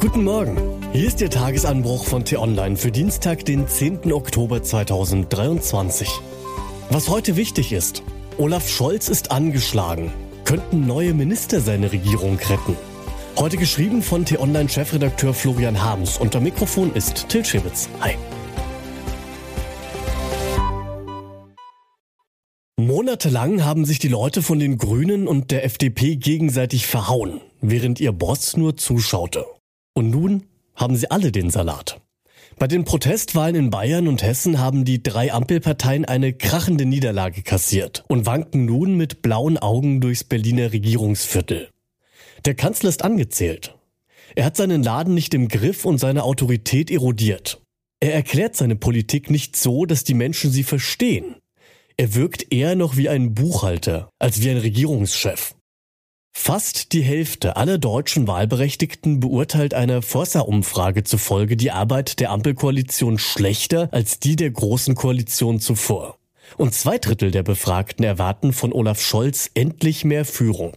Guten 0.00 0.22
Morgen. 0.22 0.56
Hier 0.92 1.08
ist 1.08 1.20
Ihr 1.20 1.28
Tagesanbruch 1.28 2.04
von 2.04 2.24
T-Online 2.24 2.76
für 2.76 2.92
Dienstag, 2.92 3.44
den 3.44 3.66
10. 3.66 4.12
Oktober 4.12 4.62
2023. 4.62 6.08
Was 6.88 7.08
heute 7.08 7.34
wichtig 7.34 7.72
ist. 7.72 8.04
Olaf 8.36 8.68
Scholz 8.68 9.08
ist 9.08 9.32
angeschlagen. 9.32 10.12
Könnten 10.44 10.86
neue 10.86 11.14
Minister 11.14 11.60
seine 11.60 11.90
Regierung 11.90 12.36
retten? 12.36 12.76
Heute 13.36 13.56
geschrieben 13.56 14.00
von 14.02 14.24
T-Online-Chefredakteur 14.24 15.34
Florian 15.34 15.82
Harms. 15.82 16.18
Unter 16.18 16.38
Mikrofon 16.38 16.94
ist 16.94 17.28
Till 17.28 17.44
Schibitz. 17.44 17.88
Hi. 18.00 18.12
Monatelang 22.76 23.64
haben 23.64 23.84
sich 23.84 23.98
die 23.98 24.06
Leute 24.06 24.42
von 24.42 24.60
den 24.60 24.78
Grünen 24.78 25.26
und 25.26 25.50
der 25.50 25.64
FDP 25.64 26.14
gegenseitig 26.14 26.86
verhauen, 26.86 27.40
während 27.60 27.98
ihr 27.98 28.12
Boss 28.12 28.56
nur 28.56 28.76
zuschaute. 28.76 29.44
Und 29.98 30.10
nun 30.10 30.44
haben 30.76 30.94
sie 30.94 31.10
alle 31.10 31.32
den 31.32 31.50
Salat. 31.50 32.00
Bei 32.56 32.68
den 32.68 32.84
Protestwahlen 32.84 33.56
in 33.56 33.70
Bayern 33.70 34.06
und 34.06 34.22
Hessen 34.22 34.60
haben 34.60 34.84
die 34.84 35.02
drei 35.02 35.32
Ampelparteien 35.32 36.04
eine 36.04 36.32
krachende 36.32 36.86
Niederlage 36.86 37.42
kassiert 37.42 38.04
und 38.06 38.24
wanken 38.24 38.64
nun 38.64 38.96
mit 38.96 39.22
blauen 39.22 39.58
Augen 39.58 40.00
durchs 40.00 40.22
Berliner 40.22 40.72
Regierungsviertel. 40.72 41.70
Der 42.44 42.54
Kanzler 42.54 42.90
ist 42.90 43.02
angezählt. 43.02 43.74
Er 44.36 44.44
hat 44.44 44.56
seinen 44.56 44.84
Laden 44.84 45.14
nicht 45.14 45.34
im 45.34 45.48
Griff 45.48 45.84
und 45.84 45.98
seine 45.98 46.22
Autorität 46.22 46.92
erodiert. 46.92 47.60
Er 47.98 48.14
erklärt 48.14 48.54
seine 48.54 48.76
Politik 48.76 49.30
nicht 49.30 49.56
so, 49.56 49.84
dass 49.84 50.04
die 50.04 50.14
Menschen 50.14 50.52
sie 50.52 50.62
verstehen. 50.62 51.34
Er 51.96 52.14
wirkt 52.14 52.52
eher 52.54 52.76
noch 52.76 52.96
wie 52.96 53.08
ein 53.08 53.34
Buchhalter 53.34 54.10
als 54.20 54.40
wie 54.40 54.50
ein 54.50 54.58
Regierungschef. 54.58 55.56
Fast 56.40 56.92
die 56.94 57.02
Hälfte 57.02 57.56
aller 57.56 57.76
deutschen 57.76 58.26
Wahlberechtigten 58.26 59.20
beurteilt 59.20 59.74
einer 59.74 60.00
Forsa-Umfrage 60.00 61.04
zufolge 61.04 61.58
die 61.58 61.72
Arbeit 61.72 62.20
der 62.20 62.30
Ampelkoalition 62.30 63.18
schlechter 63.18 63.90
als 63.92 64.18
die 64.18 64.34
der 64.34 64.50
Großen 64.50 64.94
Koalition 64.94 65.60
zuvor. 65.60 66.16
Und 66.56 66.72
zwei 66.72 66.96
Drittel 66.96 67.32
der 67.32 67.42
Befragten 67.42 68.02
erwarten 68.02 68.54
von 68.54 68.72
Olaf 68.72 69.02
Scholz 69.02 69.50
endlich 69.52 70.06
mehr 70.06 70.24
Führung. 70.24 70.76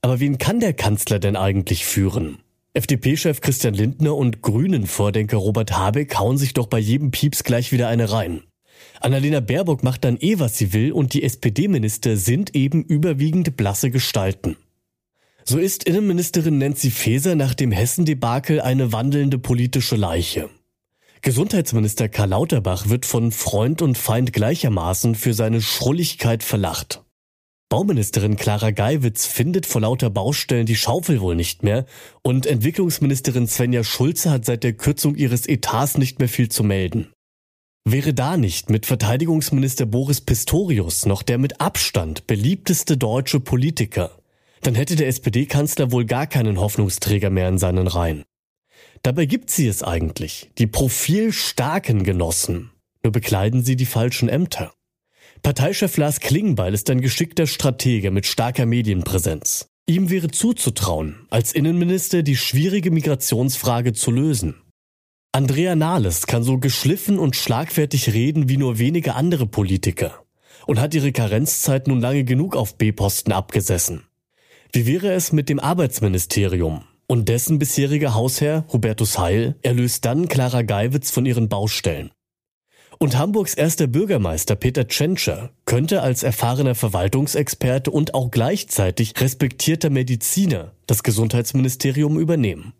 Aber 0.00 0.18
wen 0.18 0.38
kann 0.38 0.58
der 0.58 0.72
Kanzler 0.72 1.20
denn 1.20 1.36
eigentlich 1.36 1.84
führen? 1.84 2.38
FDP-Chef 2.72 3.42
Christian 3.42 3.74
Lindner 3.74 4.16
und 4.16 4.42
Grünen-Vordenker 4.42 5.36
Robert 5.36 5.76
Habeck 5.76 6.18
hauen 6.18 6.38
sich 6.38 6.52
doch 6.52 6.66
bei 6.66 6.78
jedem 6.78 7.12
Pieps 7.12 7.44
gleich 7.44 7.70
wieder 7.70 7.86
eine 7.88 8.10
rein. 8.10 8.42
Annalena 9.00 9.40
Baerbock 9.40 9.82
macht 9.82 10.04
dann 10.04 10.16
eh, 10.20 10.38
was 10.38 10.58
sie 10.58 10.72
will 10.72 10.92
und 10.92 11.14
die 11.14 11.22
SPD-Minister 11.22 12.16
sind 12.16 12.54
eben 12.54 12.82
überwiegend 12.84 13.56
blasse 13.56 13.90
Gestalten. 13.90 14.56
So 15.44 15.58
ist 15.58 15.84
Innenministerin 15.84 16.58
Nancy 16.58 16.90
Faeser 16.90 17.34
nach 17.34 17.54
dem 17.54 17.70
Hessen-Debakel 17.70 18.60
eine 18.60 18.92
wandelnde 18.92 19.38
politische 19.38 19.96
Leiche. 19.96 20.48
Gesundheitsminister 21.20 22.08
Karl 22.08 22.30
Lauterbach 22.30 22.88
wird 22.88 23.06
von 23.06 23.32
Freund 23.32 23.82
und 23.82 23.96
Feind 23.96 24.32
gleichermaßen 24.32 25.14
für 25.14 25.34
seine 25.34 25.62
Schrulligkeit 25.62 26.42
verlacht. 26.42 27.02
Bauministerin 27.70 28.36
Clara 28.36 28.70
Geiwitz 28.70 29.26
findet 29.26 29.66
vor 29.66 29.80
lauter 29.80 30.10
Baustellen 30.10 30.66
die 30.66 30.76
Schaufel 30.76 31.20
wohl 31.20 31.34
nicht 31.34 31.62
mehr 31.62 31.86
und 32.22 32.46
Entwicklungsministerin 32.46 33.46
Svenja 33.46 33.84
Schulze 33.84 34.30
hat 34.30 34.44
seit 34.44 34.64
der 34.64 34.74
Kürzung 34.74 35.14
ihres 35.14 35.46
Etats 35.46 35.98
nicht 35.98 36.18
mehr 36.18 36.28
viel 36.28 36.50
zu 36.50 36.62
melden. 36.62 37.13
Wäre 37.86 38.14
da 38.14 38.38
nicht 38.38 38.70
mit 38.70 38.86
Verteidigungsminister 38.86 39.84
Boris 39.84 40.22
Pistorius 40.22 41.04
noch 41.04 41.22
der 41.22 41.36
mit 41.36 41.60
Abstand 41.60 42.26
beliebteste 42.26 42.96
deutsche 42.96 43.40
Politiker, 43.40 44.18
dann 44.62 44.74
hätte 44.74 44.96
der 44.96 45.08
SPD-Kanzler 45.08 45.92
wohl 45.92 46.06
gar 46.06 46.26
keinen 46.26 46.58
Hoffnungsträger 46.58 47.28
mehr 47.28 47.50
in 47.50 47.58
seinen 47.58 47.86
Reihen. 47.86 48.24
Dabei 49.02 49.26
gibt 49.26 49.50
sie 49.50 49.68
es 49.68 49.82
eigentlich, 49.82 50.50
die 50.56 50.66
profilstarken 50.66 52.04
Genossen, 52.04 52.70
nur 53.02 53.12
bekleiden 53.12 53.62
sie 53.62 53.76
die 53.76 53.84
falschen 53.84 54.30
Ämter. 54.30 54.72
Parteichef 55.42 55.98
Lars 55.98 56.20
Klingbeil 56.20 56.72
ist 56.72 56.88
ein 56.88 57.02
geschickter 57.02 57.46
Stratege 57.46 58.10
mit 58.10 58.24
starker 58.24 58.64
Medienpräsenz. 58.64 59.68
Ihm 59.86 60.08
wäre 60.08 60.28
zuzutrauen, 60.28 61.26
als 61.28 61.52
Innenminister 61.52 62.22
die 62.22 62.36
schwierige 62.36 62.90
Migrationsfrage 62.90 63.92
zu 63.92 64.10
lösen. 64.10 64.63
Andrea 65.34 65.74
Nahles 65.74 66.28
kann 66.28 66.44
so 66.44 66.58
geschliffen 66.58 67.18
und 67.18 67.34
schlagfertig 67.34 68.12
reden 68.12 68.48
wie 68.48 68.56
nur 68.56 68.78
wenige 68.78 69.16
andere 69.16 69.48
Politiker 69.48 70.24
und 70.64 70.78
hat 70.78 70.94
ihre 70.94 71.10
Karenzzeit 71.10 71.88
nun 71.88 72.00
lange 72.00 72.22
genug 72.22 72.54
auf 72.54 72.78
B-Posten 72.78 73.32
abgesessen. 73.32 74.04
Wie 74.72 74.86
wäre 74.86 75.12
es 75.12 75.32
mit 75.32 75.48
dem 75.48 75.58
Arbeitsministerium? 75.58 76.84
Und 77.08 77.28
dessen 77.28 77.58
bisheriger 77.58 78.14
Hausherr, 78.14 78.64
Hubertus 78.72 79.18
Heil, 79.18 79.56
erlöst 79.62 80.04
dann 80.04 80.28
Clara 80.28 80.62
Geiwitz 80.62 81.10
von 81.10 81.26
ihren 81.26 81.48
Baustellen. 81.48 82.12
Und 83.00 83.18
Hamburgs 83.18 83.54
erster 83.54 83.88
Bürgermeister 83.88 84.54
Peter 84.54 84.86
Tschentscher 84.86 85.50
könnte 85.64 86.02
als 86.02 86.22
erfahrener 86.22 86.76
Verwaltungsexperte 86.76 87.90
und 87.90 88.14
auch 88.14 88.30
gleichzeitig 88.30 89.14
respektierter 89.20 89.90
Mediziner 89.90 90.76
das 90.86 91.02
Gesundheitsministerium 91.02 92.20
übernehmen. 92.20 92.72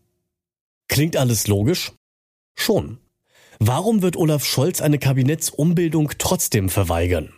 Klingt 0.86 1.16
alles 1.16 1.48
logisch? 1.48 1.90
Schon. 2.54 2.98
Warum 3.58 4.02
wird 4.02 4.16
Olaf 4.16 4.44
Scholz 4.44 4.80
eine 4.80 4.98
Kabinettsumbildung 4.98 6.12
trotzdem 6.18 6.68
verweigern? 6.68 7.32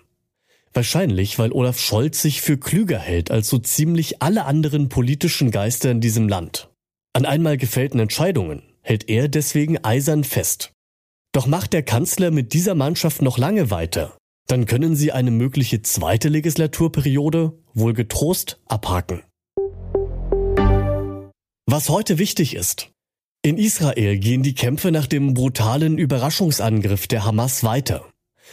Wahrscheinlich, 0.72 1.38
weil 1.38 1.52
Olaf 1.52 1.80
Scholz 1.80 2.20
sich 2.20 2.42
für 2.42 2.58
klüger 2.58 2.98
hält 2.98 3.30
als 3.30 3.48
so 3.48 3.58
ziemlich 3.58 4.22
alle 4.22 4.44
anderen 4.44 4.88
politischen 4.88 5.50
Geister 5.50 5.90
in 5.90 6.00
diesem 6.00 6.28
Land. 6.28 6.70
An 7.12 7.24
einmal 7.24 7.56
gefällten 7.56 7.98
Entscheidungen 7.98 8.62
hält 8.82 9.08
er 9.08 9.28
deswegen 9.28 9.82
eisern 9.84 10.22
fest. 10.22 10.72
Doch 11.32 11.46
macht 11.46 11.72
der 11.72 11.82
Kanzler 11.82 12.30
mit 12.30 12.52
dieser 12.52 12.74
Mannschaft 12.74 13.22
noch 13.22 13.38
lange 13.38 13.70
weiter, 13.70 14.16
dann 14.46 14.66
können 14.66 14.96
sie 14.96 15.12
eine 15.12 15.30
mögliche 15.30 15.82
zweite 15.82 16.28
Legislaturperiode 16.28 17.58
wohl 17.74 17.94
getrost 17.94 18.60
abhaken. 18.66 19.22
Was 21.66 21.88
heute 21.88 22.18
wichtig 22.18 22.54
ist, 22.54 22.90
in 23.46 23.58
Israel 23.58 24.18
gehen 24.18 24.42
die 24.42 24.56
Kämpfe 24.56 24.90
nach 24.90 25.06
dem 25.06 25.32
brutalen 25.32 25.98
Überraschungsangriff 25.98 27.06
der 27.06 27.24
Hamas 27.24 27.62
weiter. 27.62 28.04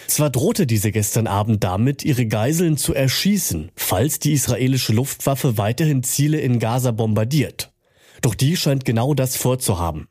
Zwar 0.05 0.29
drohte 0.29 0.67
diese 0.67 0.91
gestern 0.91 1.25
Abend 1.25 1.63
damit, 1.63 2.05
ihre 2.05 2.27
Geiseln 2.27 2.77
zu 2.77 2.93
erschießen, 2.93 3.71
falls 3.75 4.19
die 4.19 4.33
israelische 4.33 4.93
Luftwaffe 4.93 5.57
weiterhin 5.57 6.03
Ziele 6.03 6.39
in 6.41 6.59
Gaza 6.59 6.91
bombardiert. 6.91 7.73
Doch 8.21 8.35
die 8.35 8.55
scheint 8.55 8.85
genau 8.85 9.15
das 9.15 9.35
vorzuhaben. 9.35 10.09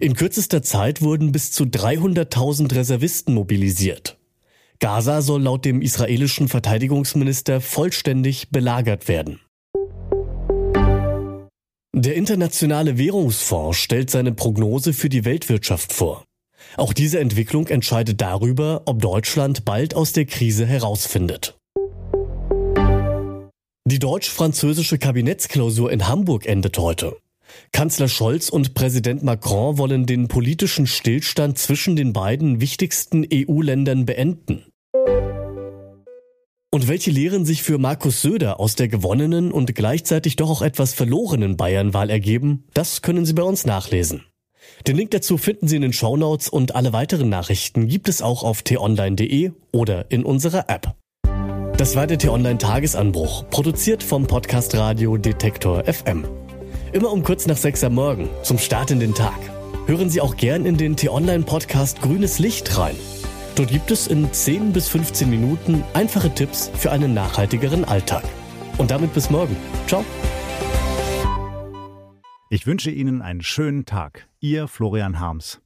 In 0.00 0.14
kürzester 0.14 0.64
Zeit 0.64 1.00
wurden 1.00 1.30
bis 1.30 1.52
zu 1.52 1.62
300.000 1.62 2.74
Reservisten 2.74 3.34
mobilisiert. 3.34 4.18
Gaza 4.80 5.22
soll 5.22 5.42
laut 5.42 5.64
dem 5.64 5.80
israelischen 5.80 6.48
Verteidigungsminister 6.48 7.60
vollständig 7.60 8.50
belagert 8.50 9.06
werden. 9.06 9.38
Der 11.96 12.16
Internationale 12.16 12.98
Währungsfonds 12.98 13.78
stellt 13.78 14.10
seine 14.10 14.32
Prognose 14.32 14.92
für 14.92 15.08
die 15.08 15.24
Weltwirtschaft 15.24 15.92
vor. 15.92 16.24
Auch 16.76 16.92
diese 16.92 17.20
Entwicklung 17.20 17.68
entscheidet 17.68 18.20
darüber, 18.20 18.82
ob 18.86 19.00
Deutschland 19.00 19.64
bald 19.64 19.94
aus 19.94 20.12
der 20.12 20.26
Krise 20.26 20.66
herausfindet. 20.66 21.56
Die 23.84 24.00
deutsch-französische 24.00 24.98
Kabinettsklausur 24.98 25.92
in 25.92 26.08
Hamburg 26.08 26.46
endet 26.46 26.78
heute. 26.78 27.16
Kanzler 27.70 28.08
Scholz 28.08 28.48
und 28.48 28.74
Präsident 28.74 29.22
Macron 29.22 29.78
wollen 29.78 30.04
den 30.04 30.26
politischen 30.26 30.88
Stillstand 30.88 31.58
zwischen 31.58 31.94
den 31.94 32.12
beiden 32.12 32.60
wichtigsten 32.60 33.24
EU-Ländern 33.32 34.04
beenden. 34.04 34.64
Und 36.74 36.88
welche 36.88 37.12
Lehren 37.12 37.44
sich 37.44 37.62
für 37.62 37.78
Markus 37.78 38.20
Söder 38.20 38.58
aus 38.58 38.74
der 38.74 38.88
gewonnenen 38.88 39.52
und 39.52 39.76
gleichzeitig 39.76 40.34
doch 40.34 40.50
auch 40.50 40.60
etwas 40.60 40.92
verlorenen 40.92 41.56
Bayernwahl 41.56 42.10
ergeben, 42.10 42.64
das 42.74 43.00
können 43.00 43.24
Sie 43.24 43.32
bei 43.32 43.44
uns 43.44 43.64
nachlesen. 43.64 44.24
Den 44.84 44.96
Link 44.96 45.12
dazu 45.12 45.38
finden 45.38 45.68
Sie 45.68 45.76
in 45.76 45.82
den 45.82 45.92
Shownotes 45.92 46.48
und 46.48 46.74
alle 46.74 46.92
weiteren 46.92 47.28
Nachrichten 47.28 47.86
gibt 47.86 48.08
es 48.08 48.22
auch 48.22 48.42
auf 48.42 48.62
t-online.de 48.62 49.52
oder 49.70 50.10
in 50.10 50.24
unserer 50.24 50.68
App. 50.68 50.96
Das 51.76 51.94
war 51.94 52.08
der 52.08 52.18
T-Online 52.18 52.58
Tagesanbruch, 52.58 53.48
produziert 53.50 54.02
vom 54.02 54.26
Podcast 54.26 54.74
Radio 54.74 55.16
Detektor 55.16 55.84
FM. 55.84 56.24
Immer 56.92 57.12
um 57.12 57.22
kurz 57.22 57.46
nach 57.46 57.56
sechs 57.56 57.84
am 57.84 57.94
Morgen, 57.94 58.28
zum 58.42 58.58
Start 58.58 58.90
in 58.90 58.98
den 58.98 59.14
Tag. 59.14 59.38
Hören 59.86 60.10
Sie 60.10 60.20
auch 60.20 60.36
gern 60.36 60.66
in 60.66 60.76
den 60.76 60.96
T-Online 60.96 61.44
Podcast 61.44 62.02
Grünes 62.02 62.40
Licht 62.40 62.76
rein. 62.76 62.96
Dort 63.56 63.68
gibt 63.68 63.90
es 63.92 64.08
in 64.08 64.32
10 64.32 64.72
bis 64.72 64.88
15 64.88 65.30
Minuten 65.30 65.84
einfache 65.94 66.34
Tipps 66.34 66.70
für 66.74 66.90
einen 66.90 67.14
nachhaltigeren 67.14 67.84
Alltag. 67.84 68.24
Und 68.78 68.90
damit 68.90 69.14
bis 69.14 69.30
morgen. 69.30 69.56
Ciao. 69.86 70.04
Ich 72.50 72.66
wünsche 72.66 72.90
Ihnen 72.90 73.22
einen 73.22 73.42
schönen 73.42 73.84
Tag. 73.84 74.28
Ihr 74.40 74.66
Florian 74.66 75.20
Harms. 75.20 75.63